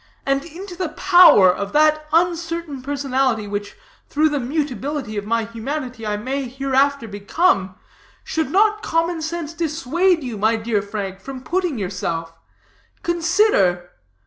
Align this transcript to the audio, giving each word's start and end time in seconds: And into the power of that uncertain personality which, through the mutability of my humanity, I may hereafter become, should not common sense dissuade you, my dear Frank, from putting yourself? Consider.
And 0.25 0.43
into 0.43 0.75
the 0.75 0.89
power 0.89 1.53
of 1.53 1.73
that 1.73 2.07
uncertain 2.11 2.81
personality 2.81 3.47
which, 3.47 3.75
through 4.09 4.29
the 4.29 4.39
mutability 4.39 5.15
of 5.15 5.27
my 5.27 5.43
humanity, 5.45 6.07
I 6.07 6.17
may 6.17 6.47
hereafter 6.47 7.07
become, 7.07 7.75
should 8.23 8.49
not 8.49 8.81
common 8.81 9.21
sense 9.21 9.53
dissuade 9.53 10.23
you, 10.23 10.39
my 10.39 10.55
dear 10.55 10.81
Frank, 10.81 11.21
from 11.21 11.43
putting 11.43 11.77
yourself? 11.77 12.33
Consider. 13.03 13.91